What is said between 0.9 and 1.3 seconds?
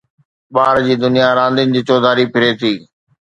دنيا